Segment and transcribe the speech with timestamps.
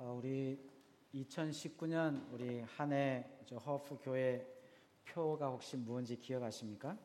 [0.00, 0.56] 어, 우리
[1.12, 3.28] 2019년 우리 한해
[3.66, 4.46] 허프 교회
[5.04, 6.96] 표가 혹시 무엇인지 기억하십니까?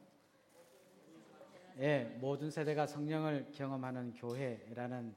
[1.79, 5.15] 예, 모든 세대가 성령을 경험하는 교회라는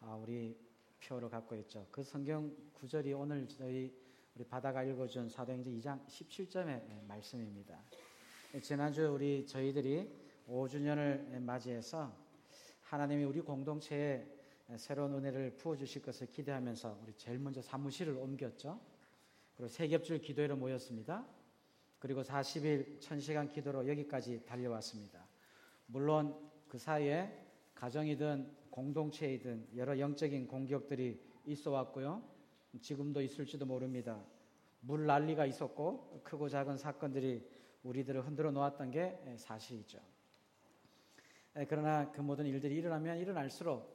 [0.00, 0.58] 아, 우리
[1.00, 1.86] 표를 갖고 있죠.
[1.92, 3.96] 그 성경 구절이 오늘 저희
[4.34, 7.78] 우리 바다가 읽어준 사도행전 2장 17절의 말씀입니다.
[8.60, 10.10] 지난주 우리 저희들이
[10.48, 12.12] 5주년을 맞이해서
[12.80, 14.41] 하나님이 우리 공동체에
[14.76, 18.80] 새로운 은혜를 부어주실 것을 기대하면서 우리 제일 먼저 사무실을 옮겼죠.
[19.56, 21.26] 그리고 세 겹줄 기도회로 모였습니다.
[21.98, 25.26] 그리고 40일 천시간 기도로 여기까지 달려왔습니다.
[25.86, 26.36] 물론
[26.68, 27.32] 그 사이에
[27.74, 32.22] 가정이든 공동체이든 여러 영적인 공격들이 있어 왔고요.
[32.80, 34.24] 지금도 있을지도 모릅니다.
[34.80, 37.46] 물 난리가 있었고 크고 작은 사건들이
[37.82, 39.98] 우리들을 흔들어 놓았던 게 사실이죠.
[41.68, 43.91] 그러나 그 모든 일들이 일어나면 일어날수록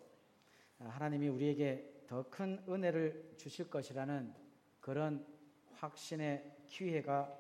[0.80, 4.34] 하나님이 우리에게 더 큰 은혜를 주실 것이라는
[4.80, 5.26] 그런
[5.74, 7.38] 확신의 기회가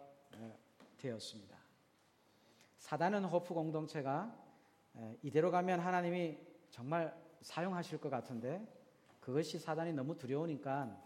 [0.97, 1.57] 되었습니다.
[2.79, 4.35] 사단은 호프 공동체가
[5.21, 6.37] 이대로 가면 하나님이
[6.69, 8.65] 정말 사용하실 것 같은데
[9.19, 11.01] 그것이 사단이 너무 두려우니까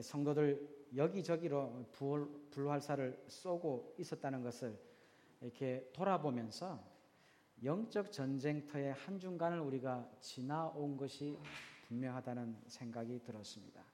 [0.00, 1.86] 성도들 여기저기로
[2.50, 4.78] 불활사를 쏘고 있었다는 것을
[5.40, 6.91] 이렇게 돌아보면서
[7.64, 11.38] 영적 전쟁터의 한중간을 우리가 지나온 것이
[11.86, 13.84] 분명하다는 생각이 들었습니다.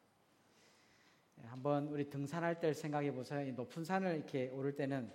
[1.45, 3.53] 한번 우리 등산할 때 생각해 보세요.
[3.53, 5.13] 높은 산을 이렇게 오를 때는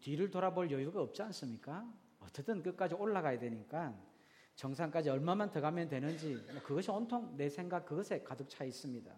[0.00, 1.88] 뒤를 돌아볼 여유가 없지 않습니까?
[2.18, 3.96] 어떻든 끝까지 올라가야 되니까
[4.56, 9.14] 정상까지 얼마만 더 가면 되는지 뭐 그것이 온통 내 생각 그것에 가득 차 있습니다.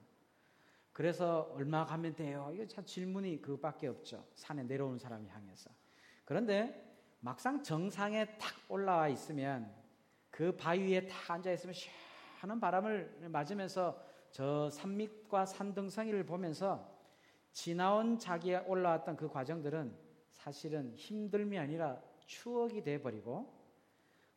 [0.93, 2.51] 그래서 얼마 가면 돼요?
[2.53, 4.27] 이거 참 질문이 그밖에 없죠.
[4.35, 5.71] 산에 내려오는 사람이 향해서.
[6.25, 6.88] 그런데
[7.21, 9.75] 막상 정상에 탁 올라와 있으면
[10.31, 16.97] 그 바위에 탁 앉아 있으면 시원한 바람을 맞으면서 저 산밑과 산등성이를 보면서
[17.53, 19.97] 지나온 자기가 올라왔던 그 과정들은
[20.31, 23.53] 사실은 힘듦이 아니라 추억이 돼 버리고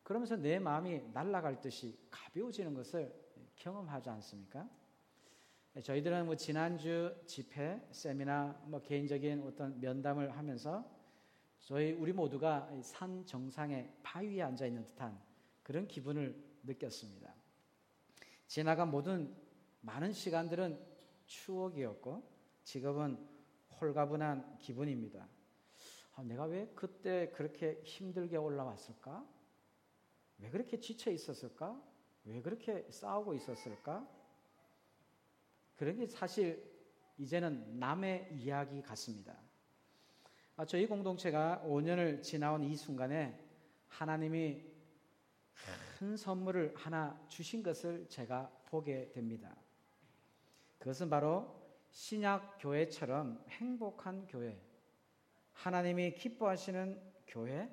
[0.02, 3.14] 그러면서 내 마음이 날아갈 듯이 가벼워지는 것을
[3.54, 4.68] 경험하지 않습니까?
[5.80, 10.84] 저희들은 뭐 지난주 집회, 세미나, 뭐 개인적인 어떤 면담을 하면서
[11.62, 15.18] 저희 우리 모두가 산 정상에 바위에 앉아 있는 듯한
[15.62, 17.32] 그런 기분을 느꼈습니다.
[18.48, 19.34] 지나간 모든
[19.80, 20.78] 많은 시간들은
[21.26, 22.28] 추억이었고
[22.64, 23.16] 지금은
[23.80, 25.28] 홀가분한 기분입니다.
[26.14, 29.24] 아, 내가 왜 그때 그렇게 힘들게 올라왔을까?
[30.38, 31.80] 왜 그렇게 지쳐 있었을까?
[32.24, 34.06] 왜 그렇게 싸우고 있었을까?
[35.76, 36.70] 그런 게 사실
[37.18, 39.36] 이제는 남의 이야기 같습니다.
[40.54, 43.38] 아, 저희 공동체가 5년을 지나온 이 순간에
[43.88, 44.62] 하나님이
[45.98, 49.56] 큰 선물을 하나 주신 것을 제가 보게 됩니다.
[50.78, 51.58] 그것은 바로
[51.90, 54.60] 신약 교회처럼 행복한 교회,
[55.54, 57.70] 하나님이 기뻐하시는 교회,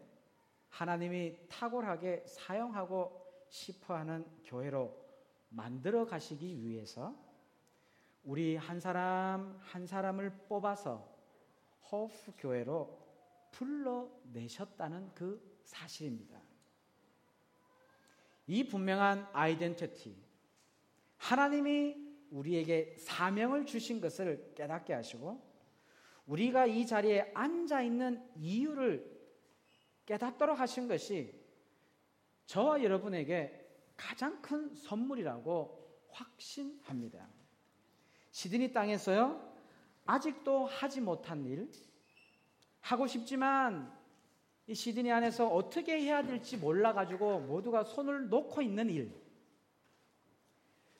[0.69, 4.95] 하나님이 탁월하게 사용하고 싶어 하는 교회로
[5.49, 7.13] 만들어 가시기 위해서
[8.23, 11.18] 우리 한 사람 한 사람을 뽑아서
[11.91, 12.97] 호프 교회로
[13.51, 16.41] 불러내셨다는 그 사실입니다.
[18.47, 20.15] 이 분명한 아이덴티티,
[21.17, 21.95] 하나님이
[22.31, 25.47] 우리에게 사명을 주신 것을 깨닫게 하시고,
[26.25, 29.19] 우리가 이 자리에 앉아 있는 이유를
[30.05, 31.39] 깨닫도록 하신 것이
[32.45, 37.27] 저와 여러분에게 가장 큰 선물이라고 확신합니다.
[38.31, 39.48] 시드니 땅에서요,
[40.09, 41.69] 아직도 하지 못한 일,
[42.81, 43.95] 하고 싶지만
[44.65, 49.13] 이 시드니 안에서 어떻게 해야 될지 몰라가지고 모두가 손을 놓고 있는 일,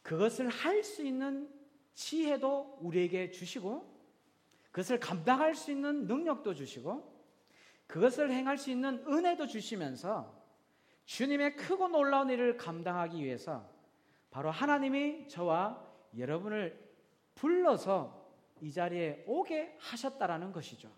[0.04, 1.52] 그것을 할 수 있는
[1.96, 3.84] 지혜도 우리에게 주시고,
[4.72, 7.20] 그것을 감당할 수 있는 능력도 주시고,
[7.88, 10.40] 그것을 행할 수 있는 은혜도 주시면서
[11.06, 13.68] 주님의 크고 놀라운 일을 감당하기 위해서
[14.30, 15.84] 바로 하나님이 저와
[16.16, 16.80] 여러분을
[17.34, 18.19] 불러서
[18.62, 20.92] 이 자리에 오게 하셨다라는 것이죠.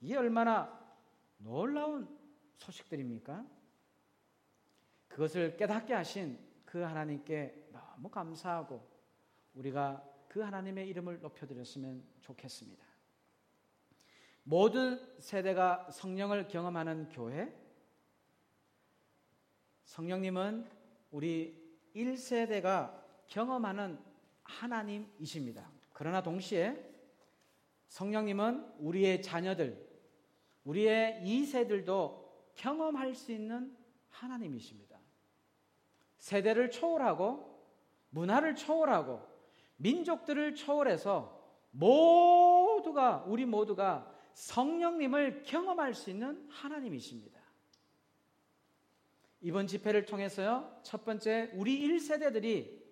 [0.00, 0.78] 이게 얼마나
[1.38, 2.08] 놀라운
[2.56, 3.44] 소식들입니까?
[5.08, 8.86] 그것을 깨닫게 하신 그 하나님께 너무 감사하고
[9.54, 12.84] 우리가 그 하나님의 이름을 높여드렸으면 좋겠습니다.
[14.44, 17.54] 모든 세대가 성령을 경험하는 교회,
[19.84, 20.68] 성령님은
[21.10, 23.98] 우리 1세대가 경험하는
[24.44, 25.77] 하나님이십니다.
[25.98, 26.80] 그러나 동시에
[27.88, 29.84] 성령님은 우리의 자녀들,
[30.62, 33.76] 우리의 이 세들도 경험할 수 있는
[34.08, 34.96] 하나님이십니다.
[36.18, 37.68] 세대를 초월하고
[38.10, 39.26] 문화를 초월하고
[39.78, 41.36] 민족들을 초월해서
[41.72, 47.40] 모두가 우리 모두가 성령님을 경험할 수 있는 하나님이십니다.
[49.40, 50.78] 이번 집회를 통해서요.
[50.84, 52.87] 첫 번째 우리 1세대들이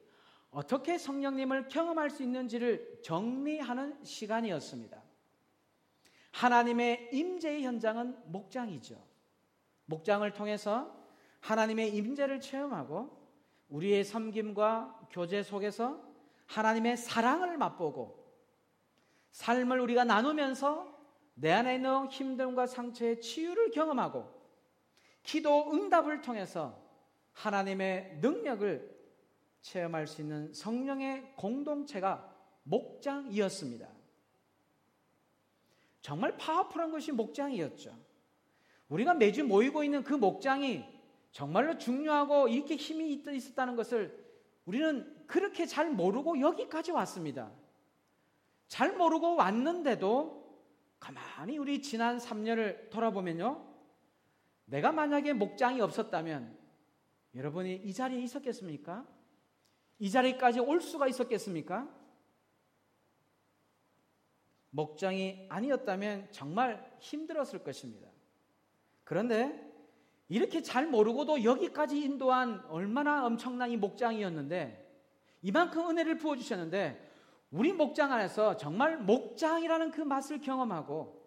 [0.57, 5.03] 어떻게 성령님을 경험할 수 있는지를 정리하는 시간이었습니다.
[6.31, 8.97] 하나님의 임재의 현장은 목장이죠.
[9.85, 10.97] 목장을 통해서
[11.41, 13.15] 하나님의 임재를 체험하고
[13.69, 16.03] 우리의 섬김과 교제 속에서
[16.47, 18.25] 하나님의 사랑을 맛보고
[19.33, 20.91] 삶을 우리가 나누면서
[21.35, 24.27] 내 안에 있는 힘듦과 상처의 치유를 경험하고
[25.23, 26.83] 기도 응답을 통해서
[27.35, 28.96] 하나님의 능력을
[29.67, 32.33] 체험할 수 있는 성령의 공동체가
[32.63, 33.89] 목장이었습니다.
[36.01, 37.93] 정말 파워풀한 것이 목장이었죠.
[38.89, 40.85] 우리가 매주 모이고 있는 그 목장이
[41.33, 44.25] 정말로 중요하고 이렇게 힘이 있었다는 것을
[44.67, 47.51] 우리는 그렇게 잘 모르고 여기까지 왔습니다.
[48.69, 50.47] 잘 모르고 왔는데도
[51.01, 53.67] 가만히 우리 지난 3년을 돌아보면요.
[54.67, 56.57] 내가 만약에 목장이 없었다면
[57.35, 59.16] 여러분이 이 자리에 있었겠습니까?
[59.99, 61.89] 이 자리까지 올 수가 있었겠습니까?
[64.71, 68.09] 목장이 아니었다면 정말 힘들었을 것입니다.
[69.05, 69.67] 그런데
[70.29, 74.85] 이렇게 잘 모르고도 여기까지 인도한 얼마나 엄청난 이 목장이었는데
[75.43, 77.07] 이만큼 은혜를 부어주셨는데
[77.51, 81.25] 우리 목장 안에서 정말 목장이라는 그 맛을 경험하고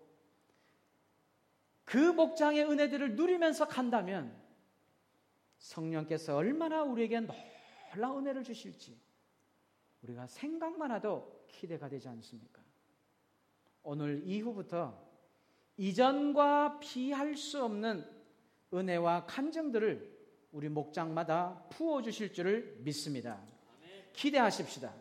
[1.86, 4.38] 그 목장의 은혜들을 누리면서 간다면
[5.58, 7.22] 성령께서 얼마나 우리에게
[7.94, 9.00] 놀라운 은혜를 주실지
[10.04, 12.62] 우리가 생각만 해도 기대가 되지 않습니까?
[13.84, 14.98] 오늘 이후부터
[15.78, 18.06] 이전과 비할 수 없는
[18.74, 20.20] 은혜와 간정들을
[20.52, 23.40] 우리 목장마다 부어 주실 줄을 믿습니다.
[24.14, 24.94] 기대하십시다.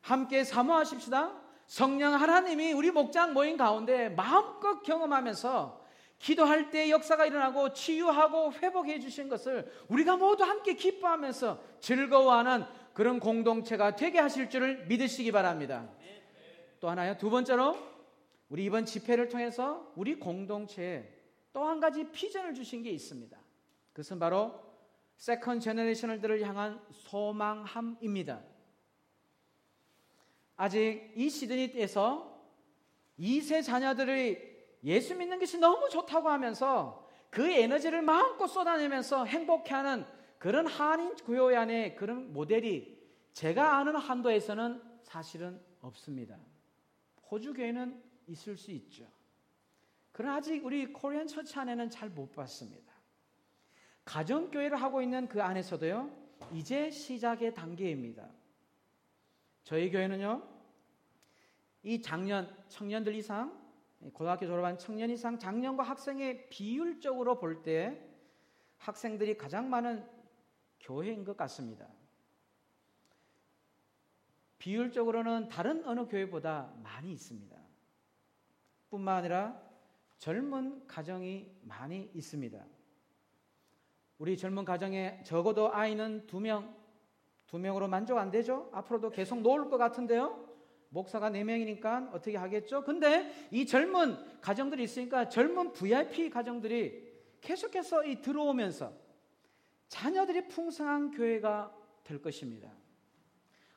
[0.00, 1.40] 함께 사모하십시다.
[1.66, 5.83] 성령 하나님이 우리 목장 모임 가운데 마음껏 경험하면서
[6.24, 13.94] 기도할 때 역사가 일어나고 치유하고 회복해 주신 것을 우리가 모두 함께 기뻐하면서 즐거워하는 그런 공동체가
[13.94, 15.86] 되게 하실 줄을 믿으시기 바랍니다.
[16.80, 17.18] 또 하나요.
[17.18, 17.76] 두 번째로
[18.48, 21.12] 우리 이번 집회를 통해서 우리 공동체에
[21.52, 23.38] 또 한 가지 비전을 주신 게 있습니다.
[23.92, 24.62] 그것은 바로
[25.18, 28.42] second generation들을 향한 소망함입니다.
[30.56, 32.34] 아직 이 시드니에서
[33.20, 34.53] 2세 자녀들이
[34.84, 40.06] 예수 믿는 것이 너무 좋다고 하면서 그 에너지를 마음껏 쏟아내면서 행복해하는
[40.38, 43.02] 그런 한인 교회 안에 그런 모델이
[43.32, 46.38] 제가 아는 한도에서는 사실은 없습니다.
[47.30, 49.06] 호주 교회는 있을 수 있죠.
[50.12, 52.92] 그러나 아직 우리 코리안 처치 안에는 잘 못 봤습니다.
[54.04, 56.10] 가정 교회를 하고 있는 그 안에서도요,
[56.52, 58.28] 이제 시작의 단계입니다.
[59.64, 60.46] 저희 교회는요,
[61.82, 63.63] 이 작년 청년들 이상
[64.12, 68.10] 고등학교 졸업한 청년 이상 장년과 학생의 비율적으로 볼 때
[68.78, 70.06] 학생들이 가장 많은
[70.80, 71.88] 교회인 것 같습니다.
[74.58, 77.56] 비율적으로는 다른 어느 교회보다 많이 있습니다.
[78.90, 79.60] 뿐만 아니라
[80.18, 82.64] 젊은 가정이 많이 있습니다.
[84.18, 86.74] 우리 젊은 가정에 적어도 아이는 두 명,
[87.46, 88.70] 두 명으로 만족 안 되죠?
[88.72, 90.43] 앞으로도 계속 놓을 것 같은데요?
[90.94, 92.84] 목사가 4명이니까 어떻게 하겠죠?
[92.84, 98.92] 근데 이 젊은 가정들이 있으니까 젊은 VIP 가정들이 계속해서 이 들어오면서
[99.88, 102.72] 자녀들이 풍성한 교회가 될 것입니다.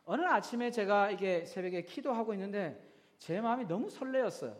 [0.05, 4.55] 어느 아침에 제가 이게 새벽에 기도하고 있는데 제 마음이 너무 설레었어요.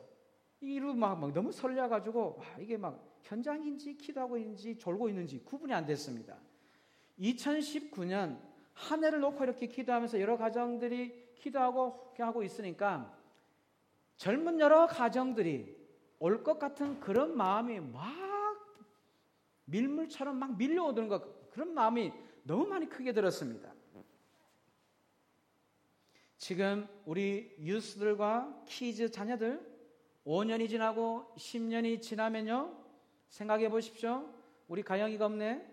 [0.60, 6.38] 이루 막, 막 너무 설레가지고 이게 막 현장인지 기도하고 있는지 졸고 있는지 구분이 안 됐습니다.
[7.20, 8.40] 2019년
[8.74, 13.16] 한 해를 놓고 이렇게 기도하면서 여러 가정들이 기도하고 하고 있으니까
[14.18, 15.76] 젊은 여러 가정들이
[16.20, 18.04] 올 것 같은 그런 마음이 막
[19.66, 22.12] 밀물처럼 막 밀려오는 것 그런 마음이
[22.44, 23.74] 너무 많이 크게 들었습니다.
[26.38, 29.60] 지금 우리 유스들과 키즈 자녀들
[30.26, 32.74] 5년이 지나고 10년이 지나면요
[33.30, 34.30] 생각해 보십시오.
[34.68, 35.66] 우리 가영이가 없네.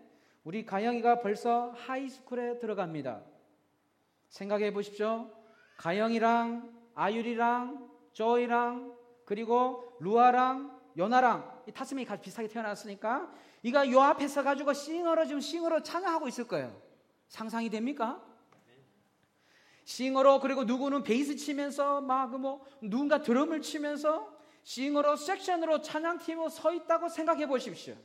[0.43, 3.23] 우리 가영이가 벌써 high school에 들어갑니다.
[4.29, 5.29] 생각해 보십시오.
[5.77, 13.31] 가영이랑 아유리랑 조이랑 그리고 루아랑 요나랑 이 타스민이 같이 비슷하게 태어났으니까
[13.63, 16.79] 이가 요 앞에서 가지고 singer로 지금 singer로 찬양하고 있을 거예요.
[17.27, 18.23] 상상이 됩니까?
[19.83, 27.09] singer로 그리고 누구는 베이스 치면서 막 뭐 누군가 드럼을 치면서 싱어로 섹션으로 찬양팀으로 서 있다고
[27.09, 27.95] 생각해 보십시오.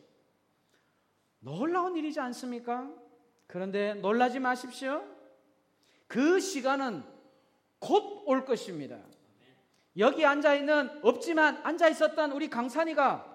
[1.39, 2.91] 놀라운 일이지 않습니까?
[3.47, 5.03] 그런데 놀라지 마십시오.
[6.07, 7.03] 그 시간은
[7.81, 8.97] 곧 올 것입니다.
[9.99, 13.27] 여기 앉아 있는 없지만 앉아 있었던 우리 강산이가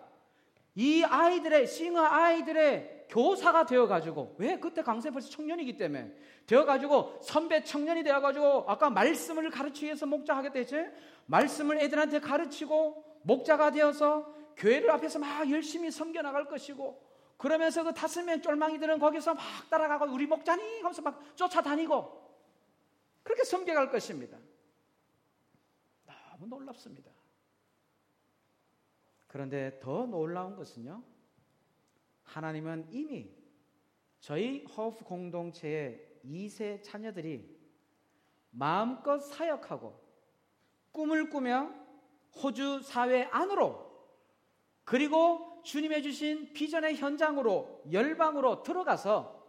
[0.76, 6.12] 이 아이들의 싱어 아이들의 교사가 되어 가지고 왜 그때 강산이 벌써 청년이기 때문에
[6.48, 10.78] 되어 가지고 선배 청년이 되어 가지고 아까 말씀을 가르치기 위해서 목자 하겠다 했지?
[11.26, 17.04] 말씀을 애들한테 가르치고 목자가 되어서 교회를 앞에서 막 열심히 섬겨 나갈 것이고
[17.38, 22.25] 그러면서 그명 쫄망이들은 거기서 막 따라가고 우리 목자니 하면서 막 쫓아다니고
[23.26, 24.38] 그렇게 섬겨갈 것입니다.
[26.06, 27.12] 너무 놀랍습니다.
[29.26, 31.04] 그런데 더 놀라운 것은요.
[32.24, 33.36] 하나님은 이미
[34.20, 37.60] 저희 허프 공동체의 2세 자녀들이
[38.52, 40.00] 마음껏 사역하고
[40.92, 41.74] 꿈을 꾸며
[42.36, 43.86] 호주 사회 안으로
[44.84, 49.44] 그리고 주님의 주신 비전의 현장으로 열방으로 들어가서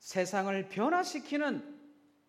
[0.00, 1.79] 세상을 변화시키는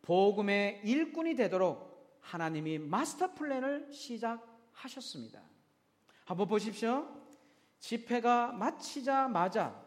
[0.02, 5.42] 복음의 일꾼이 되도록 하나님이 마스터 플랜을 시작하셨습니다.
[6.26, 7.08] 한번 보십시오.
[7.80, 9.82] 집회가 마치자마자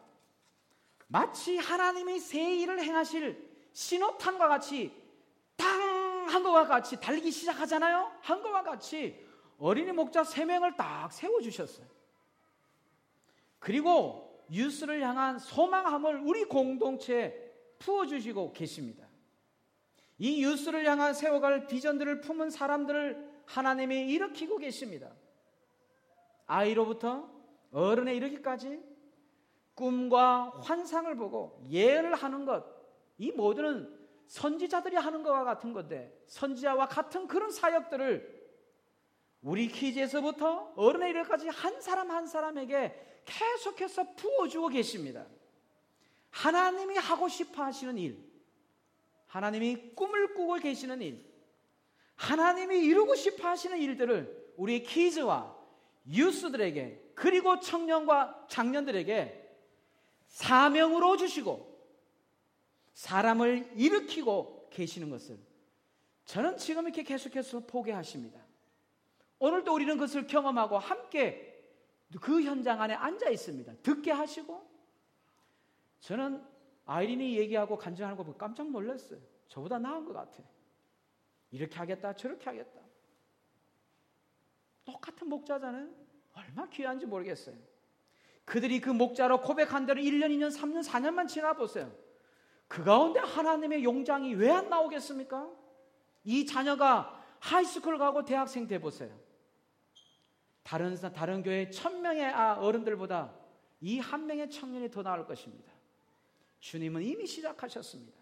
[1.06, 4.92] 마치 하나님이 새 일을 행하실 신호탄과 같이
[5.56, 8.10] 땅한 것과 같이 달리기 시작하잖아요.
[8.20, 9.24] 한 것과 같이
[9.58, 11.86] 어린이 목자 세 명을 딱 세워 주셨어요.
[13.58, 17.32] 그리고 유스를 향한 소망함을 우리 공동체에
[17.78, 19.03] 부어 주시고 계십니다.
[20.18, 25.10] 이 유스를 향한 세워갈 비전들을 품은 사람들을 하나님이 일으키고 계십니다.
[26.46, 27.28] 아이로부터
[27.72, 28.80] 어른에 이르기까지
[29.74, 32.64] 꿈과 환상을 보고 예언을 하는 것,
[33.18, 33.92] 이 모두는
[34.26, 38.44] 선지자들이 하는 것과 같은 건데, 선지자와 같은 그런 사역들을
[39.42, 45.26] 우리 키즈에서부터 어른에 이르기까지 한 사람 한 사람에게 계속해서 부어주고 계십니다.
[46.30, 48.33] 하나님이 하고 싶어 하시는 일,
[49.34, 51.28] 하나님이 꿈을 꾸고 계시는 일,
[52.14, 55.52] 하나님이 이루고 싶어 하시는 일들을 우리 키즈와
[56.08, 59.56] 유스들에게 그리고 청년과 장년들에게
[60.28, 61.68] 사명으로 주시고
[62.92, 65.36] 사람을 일으키고 계시는 것을
[66.26, 68.40] 저는 지금 이렇게 계속해서 포기하십니다.
[69.40, 71.60] 오늘도 우리는 그것을 경험하고 함께
[72.20, 73.74] 그 현장 안에 앉아 있습니다.
[73.82, 74.64] 듣게 하시고
[75.98, 76.53] 저는
[76.86, 79.18] 아이린이 얘기하고 간증하는 거 보고 깜짝 놀랐어요.
[79.48, 80.42] 저보다 나은 것 같아.
[81.50, 82.80] 이렇게 하겠다, 저렇게 하겠다.
[84.84, 85.88] 똑같은 목자잖아요.
[86.34, 87.56] 얼마나 귀한지 모르겠어요.
[88.44, 91.90] 그들이 그 목자로 고백한 대로 1년, 2년, 3년, 4년만 지나 보세요.
[92.68, 95.50] 그 가운데 하나님의 용장이 왜 안 나오겠습니까?
[96.24, 99.16] 이 자녀가 high school 가고 대학생 돼 보세요.
[100.62, 103.34] 다른 다른 교회 천 명의 아, 어른들보다
[103.80, 105.72] 이 한 명의 청년이 더 나을 것입니다.
[106.64, 108.18] 주님은 이미 시작하셨습니다.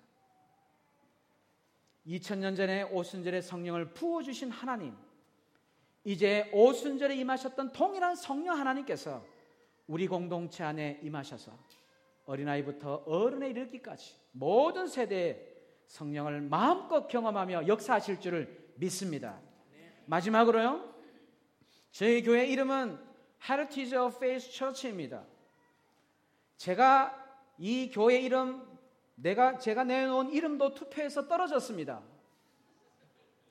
[2.08, 4.96] 2000년 전에 오순절에 성령을 부어주신 하나님,
[6.02, 9.24] 이제 오순절에 임하셨던 동일한 성령 하나님께서
[9.86, 11.56] 우리 공동체 안에 임하셔서
[12.24, 15.40] 어린아이부터 어른에 이르기까지 모든 세대에
[15.86, 19.40] 성령을 마음껏 경험하며 역사하실 줄을 믿습니다.
[20.06, 20.92] 마지막으로요.
[21.92, 22.98] 저희 교회 이름은
[23.48, 25.24] Heritage of Faith Church입니다.
[26.56, 27.21] 제가
[27.58, 28.66] 이 교회 이름
[29.14, 32.02] 내가 제가 내놓은 이름도 투표해서 떨어졌습니다.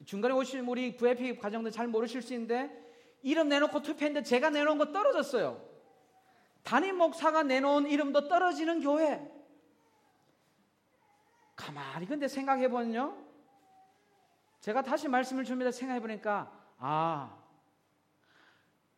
[0.06, 2.70] 중간에 오신 우리 VIP 과정들 잘 모르실 수 있는데
[3.22, 5.64] 이름 내놓고 투표했는데 제가 내놓은 거 떨어졌어요.
[6.64, 9.32] 담임 목사가 내놓은 이름도 떨어지는 교회.
[11.56, 13.16] 가만히 근데 생각해 보면요.
[14.60, 15.72] 제가 다시 말씀을 줍니다.
[15.72, 17.38] 생각해 보니까 아,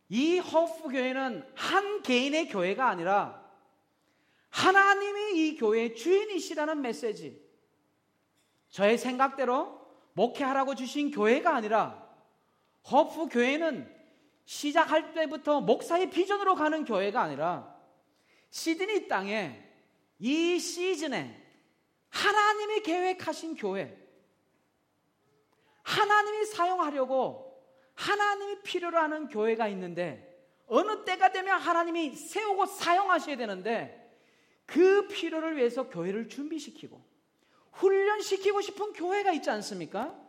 [0.10, 3.43] 이 허프 교회는 한 개인의 교회가 아니라
[4.54, 7.44] 하나님이 이 교회의 주인이시라는 메시지.
[8.70, 9.82] 저의 생각대로
[10.14, 12.08] 목회하라고 주신 교회가 아니라
[12.92, 13.92] 허프 교회는
[14.46, 17.76] 시작할 때부터 목사의 비전으로 가는 교회가 아니라
[18.52, 19.60] 시드니 땅에
[20.20, 21.42] 이 시즌에
[22.10, 23.98] 하나님이 계획하신 교회,
[25.82, 27.60] 하나님이 사용하려고
[27.96, 30.30] 하나님이 필요로 하는 교회가 있는데
[30.68, 34.03] 어느 때가 되면 하나님이 세우고 사용하셔야 되는데
[34.74, 37.00] 그 필요를 위해서 교회를 준비시키고
[37.74, 40.20] 훈련시키고 싶은 교회가 있지 않습니까?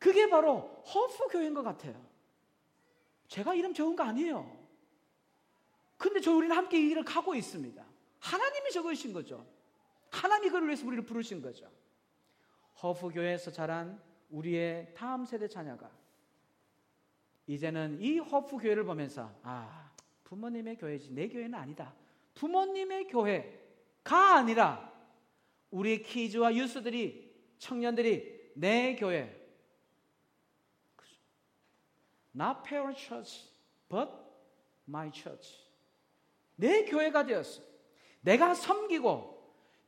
[0.00, 2.04] 그게 바로 허프 교회인 것 같아요.
[3.28, 4.66] 제가 이름 적은 거 아니에요.
[5.96, 7.84] 근데 저 우리는 함께 이 일을 가고 있습니다.
[8.18, 9.46] 하나님이 적으신 거죠.
[10.10, 11.70] 하나님이 그를 위해서 우리를 부르신 거죠.
[12.82, 15.92] 허프 교회에서 자란 우리의 다음 세대 자녀가
[17.46, 19.92] 이제는 이 허프 교회를 보면서 아
[20.24, 21.94] 부모님의 교회지 내 교회는 아니다.
[22.36, 24.92] 부모님의 교회가 아니라
[25.70, 29.36] 우리 키즈와 유스들이 청년들이 내 교회
[32.36, 33.48] not parent church,
[33.88, 34.10] but
[34.86, 35.58] my church.
[36.54, 37.62] 내 교회가 되었어.
[38.20, 39.34] 내가 섬기고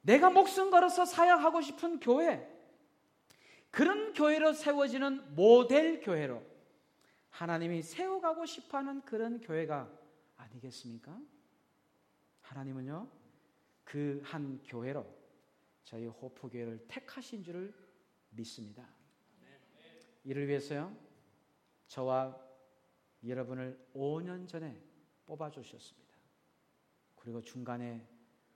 [0.00, 2.48] 내가 목숨 걸어서 사역하고 싶은 교회.
[3.70, 6.42] 그런 교회로 세워지는 모델 교회로
[7.28, 9.88] 하나님이 세워가고 싶어 하는 그런 교회가
[10.38, 11.18] 아니겠습니까?
[12.48, 13.08] 하나님은요,
[13.84, 15.06] 그 한 교회로
[15.84, 17.74] 저희 호프교회를 택하신 줄을
[18.30, 18.88] 믿습니다.
[20.24, 20.94] 이를 위해서요,
[21.86, 22.38] 저와
[23.26, 24.82] 여러분을 5년 전에
[25.26, 26.16] 뽑아주셨습니다.
[27.16, 28.06] 그리고 중간에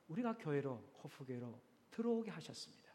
[0.08, 2.92] 우리가 교회로, 호프교회로 들어오게 하셨습니다.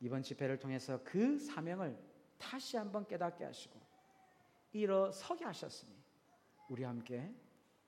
[0.00, 1.98] 이번 집회를 통해서 그 사명을
[2.38, 3.80] 다시 한번 깨닫게 하시고
[4.72, 5.92] 일어서게 하셨으니
[6.68, 7.34] 우리 함께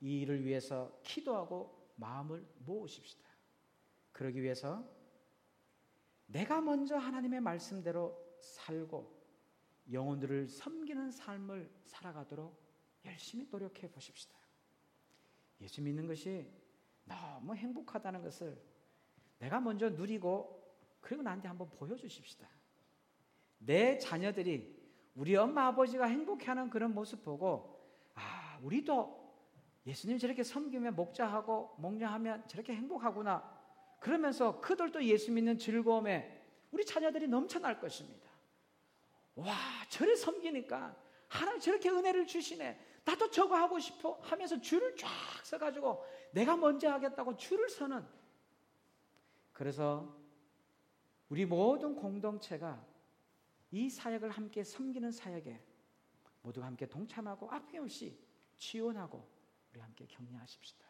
[0.01, 3.29] 이 일을 위해서 기도하고 마음을 모으십시다.
[4.11, 4.83] 그러기 위해서
[6.25, 9.21] 내가 먼저 하나님의 말씀대로 살고
[9.91, 12.59] 영혼들을 섬기는 삶을 살아가도록
[13.05, 14.37] 열심히 노력해 보십시다.
[15.59, 16.51] 예수 믿는 것이
[17.05, 18.59] 너무 행복하다는 것을
[19.39, 20.61] 내가 먼저 누리고
[21.01, 22.47] 그리고 나한테 한번 보여주십시다.
[23.57, 24.79] 내 자녀들이
[25.15, 27.79] 우리 엄마 아버지가 행복해하는 그런 모습 보고
[28.15, 29.20] 아 우리도
[29.85, 33.59] 예수님 저렇게 섬기면 목자하고 목녀하면 저렇게 행복하구나
[33.99, 36.39] 그러면서 그들도 예수 믿는 즐거움에
[36.71, 38.29] 우리 자녀들이 넘쳐날 것입니다.
[39.35, 39.55] 와
[39.89, 40.95] 저래 섬기니까
[41.27, 42.79] 하나님 저렇게 은혜를 주시네.
[43.05, 45.09] 나도 저거 하고 싶어 하면서 줄을 쫙
[45.43, 48.05] 서가지고 내가 먼저 하겠다고 줄을 서는
[49.51, 50.15] 그래서
[51.29, 52.85] 우리 모든 공동체가
[53.71, 55.63] 이 사역을 함께 섬기는 사역에
[56.41, 58.19] 모두가 함께 동참하고 아낌없이
[58.57, 59.27] 지원하고
[59.71, 60.85] 우리 함께 격려하십시다.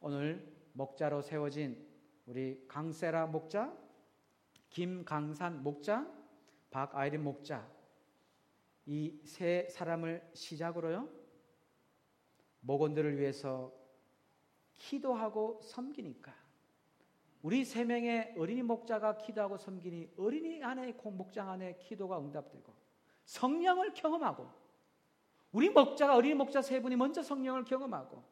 [0.00, 1.86] 오늘 목자로 세워진
[2.26, 3.76] 우리 강세라 목자,
[4.70, 6.10] 김강산 목자,
[6.70, 7.68] 박아이린 목자
[8.86, 11.08] 이 세 사람을 시작으로요
[12.60, 13.72] 목원들을 위해서
[14.76, 16.34] 기도하고 섬기니까
[17.42, 22.74] 우리 세 명의 어린이 목자가 기도하고 섬기니 어린이 안에 목장 안에 기도가 응답되고
[23.24, 24.50] 성령을 경험하고
[25.52, 28.22] 우리 목자가 어린이 목자 세 분이 먼저 성령을 경험하고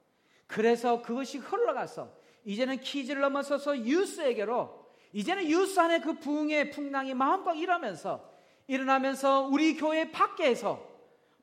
[0.47, 2.13] 그래서 그것이 흘러가서
[2.45, 8.33] 이제는 키즈를 넘어서서 유스에게로 이제는 유스 안에 그 부흥의 풍랑이 마음껏 일하면서
[8.67, 10.87] 일어나면서 우리 교회 밖에서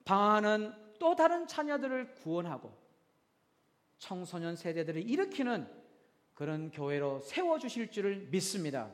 [0.06, 2.72] 방하는 또 다른 자녀들을 구원하고
[3.98, 5.68] 청소년 세대들을 일으키는
[6.34, 8.92] 그런 교회로 세워 주실 줄을 믿습니다.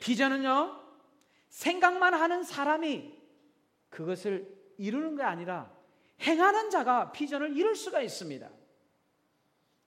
[0.00, 0.80] 비전은요,
[1.48, 3.12] 생각만 하는 사람이
[3.90, 5.70] 그것을 이루는 게 아니라
[6.20, 8.50] 행하는 자가 비전을 이룰 수가 있습니다.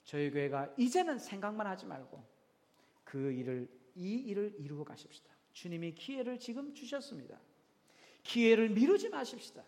[0.03, 2.23] 저희 교회가 이제는 생각만 하지 말고
[3.03, 5.31] 그 일을, 이 일을 이루어 가십시다.
[5.53, 7.39] 주님이 기회를 지금 주셨습니다.
[8.23, 9.63] 기회를 미루지 마십시다.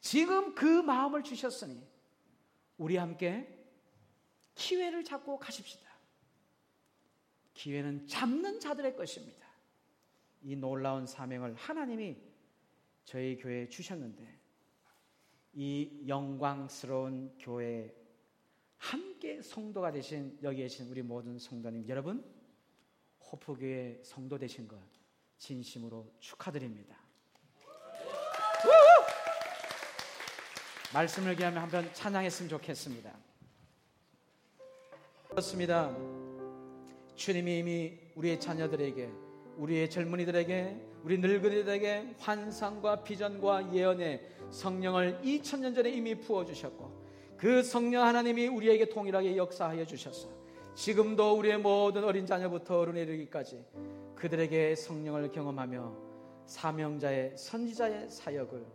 [0.00, 1.80] 지금 그 마음을 주셨으니
[2.76, 3.54] 우리 함께
[4.54, 5.88] 기회를 잡고 가십시다.
[7.54, 9.46] 기회는 잡는 자들의 것입니다.
[10.42, 12.16] 이 놀라운 사명을 하나님이
[13.04, 14.37] 저희 교회에 주셨는데
[15.60, 17.92] 이 영광스러운 교회에
[18.76, 22.24] 함께 성도가 되신 여기 계신 우리 모든 성도님 여러분
[23.20, 24.78] 호프교회 성도 되신 것
[25.36, 26.96] 진심으로 축하드립니다.
[30.94, 33.12] 말씀을 기하면 한번 찬양했으면 좋겠습니다.
[35.28, 35.92] 그렇습니다.
[37.16, 39.10] 주님이 이미 우리의 자녀들에게,
[39.56, 46.92] 우리의 젊은이들에게, 우리 늙은이들에게 환상과 비전과 예언의 성령을 2000년 전에 이미 부어 주셨고,
[47.38, 50.28] 그 성령 하나님이 우리에게 동일하게 역사하여 주셨어.
[50.74, 53.64] 지금도 우리의 모든 어린 자녀부터 어른에 이르기까지
[54.16, 55.96] 그들에게 성령을 경험하며
[56.44, 58.66] 사명자의 선지자의 사역을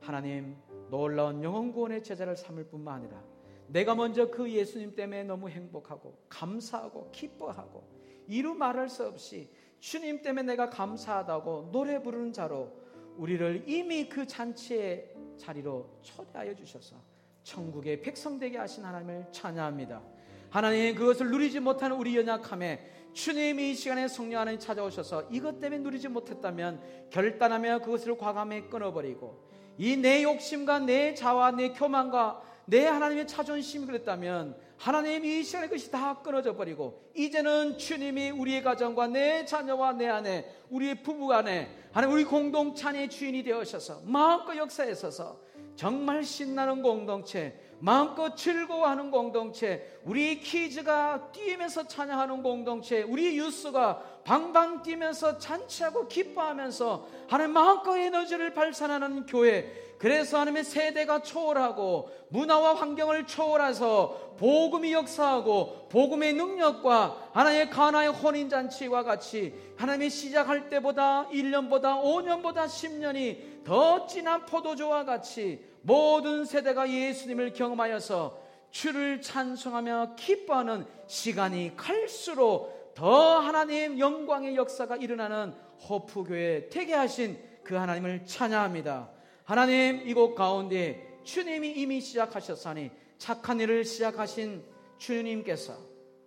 [0.00, 0.58] 하나님
[0.90, 3.24] 놀라운 영혼 구원의 제자를 삼을 뿐만 아니라
[3.68, 7.88] 내가 먼저 그 예수님 때문에 너무 행복하고 감사하고 기뻐하고
[8.28, 9.48] 이루 말할 수 없이
[9.80, 12.70] 주님 때문에 내가 감사하다고 노래 부르는 자로
[13.16, 16.96] 우리를 이미 그 잔치의 자리로 초대하여 주셔서
[17.42, 20.02] 천국의 백성 되게 하신 하나님을 찬양합니다.
[20.50, 26.08] 하나님 그것을 누리지 못하는 우리 연약함에 주님이 이 시간에 성령 하나님 찾아오셔서 이것 때문에 누리지
[26.08, 33.84] 못했다면 결단하며 그것을 과감히 끊어버리고 이 내 욕심과 내 자와 내 교만과 내 하나님의 자존심이
[33.84, 40.06] 그랬다면 하나님이 이 시간에 그것이 다 끊어져 버리고 이제는 주님이 우리의 가정과 내 자녀와 내
[40.06, 45.40] 아내 우리의 부부 안에 하나님 우리 공동체의 주인이 되어셔서 마음껏 역사에 서서
[45.74, 55.38] 정말 신나는 공동체 마음껏 즐거워하는 공동체, 우리 키즈가 뛰면서 찬양하는 공동체, 우리 유스가 방방 뛰면서
[55.38, 64.94] 잔치하고 기뻐하면서 하나님 마음껏 에너지를 발산하는 교회, 그래서 하나님의 세대가 초월하고 문화와 환경을 초월해서 복음이
[64.94, 74.46] 역사하고 복음의 능력과 하나님의 가나의 혼인잔치와 같이 하나님이 시작할 때보다 1년보다 5년보다 10년이 더 진한
[74.46, 84.96] 포도주와 같이 모든 세대가 예수님을 경험하여서 주를 찬송하며 기뻐하는 시간이 갈수록 더 하나님 영광의 역사가
[84.96, 85.52] 일어나는
[85.90, 89.19] 호프교회 되게 하신 그 하나님을 찬양합니다.
[89.50, 94.62] 하나님 이곳 가운데 주님이 이미 시작하셨사니 착한 일을 시작하신
[94.96, 95.76] 주님께서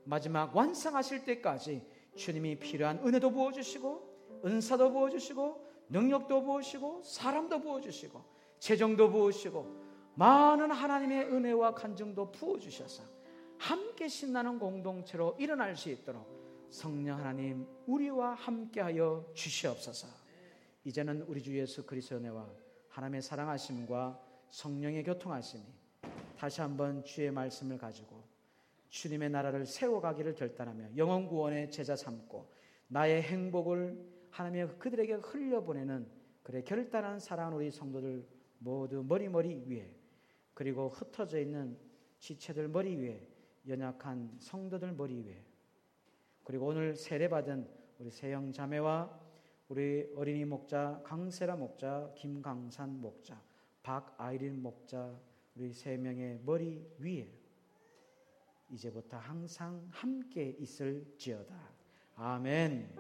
[0.04, 8.22] 마지막 완성하실 때까지 주님이 필요한 은혜도 부어주시고 은사도 부어주시고 능력도 부으시고 사람도 부어주시고
[8.60, 9.74] 재정도 부으시고
[10.16, 13.04] 많은 하나님의 은혜와 간증도 부어주셔서
[13.58, 20.08] 함께 신나는 공동체로 일어날 수 있도록 성령 하나님 우리와 함께하여 주시옵소서.
[20.84, 22.63] 이제는 우리 주 예수 그리스도의 은혜와
[22.94, 24.20] 하나님의 사랑하심과
[24.52, 25.64] 성령의 교통하심이
[26.38, 28.24] 다시 한번 주의 말씀을 가지고
[28.90, 32.54] 주님의 나라를 세워가기를 결단하며 영원 구원의 제자 삼고
[32.88, 33.98] 나의 행복을
[34.30, 36.08] 하나님의 그들에게 흘려보내는
[36.44, 38.28] 그래 결단한 사랑하는 우리 성도들
[38.60, 39.96] 모두 머리머리 위에
[40.54, 41.76] 그리고 흩어져 있는
[42.20, 43.28] 지체들 머리 위에
[43.68, 45.44] 연약한 성도들 머리 위에
[46.44, 49.23] 그리고 오늘 세례받은 우리 세영 자매와
[49.70, 53.42] 우리 어린이 목자 강세라 목자, 김강산 목자,
[53.82, 55.18] 박아이린 목자
[55.56, 57.32] 우리 세 명의 머리 위에
[58.70, 61.56] 이제부터 항상 함께 있을지어다.
[62.16, 62.94] 아멘.